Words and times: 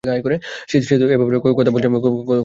সে 0.03 0.95
তো 0.99 1.05
এব্যাপারে 1.07 1.37
কথাই 1.49 1.73
বলছে 1.75 1.87
না 1.87 1.91
আমার 1.91 2.01
সাথে। 2.05 2.37